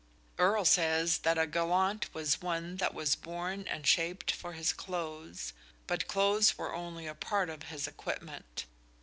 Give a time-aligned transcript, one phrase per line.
[0.39, 5.53] Earle says that a gallant was one that was born and shaped for his clothes
[5.85, 8.65] but clothes were only a part of his equipment.